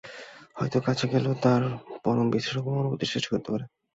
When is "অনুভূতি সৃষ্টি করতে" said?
2.81-3.49